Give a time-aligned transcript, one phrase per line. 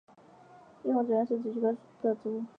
[0.81, 2.43] 丽江紫菀是菊科紫菀属的植物。